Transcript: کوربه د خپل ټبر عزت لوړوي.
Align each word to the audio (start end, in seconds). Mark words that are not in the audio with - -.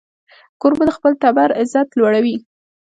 کوربه 0.61 0.83
د 0.87 0.91
خپل 0.97 1.11
ټبر 1.21 1.49
عزت 1.59 1.87
لوړوي. 1.99 2.35